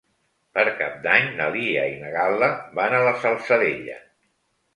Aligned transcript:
Per 0.57 0.61
Cap 0.77 0.95
d'Any 1.03 1.27
na 1.41 1.49
Lia 1.55 1.83
i 1.91 1.99
na 1.99 2.09
Gal·la 2.15 2.49
van 2.81 2.97
a 2.97 3.03
la 3.11 3.13
Salzadella. 3.27 4.01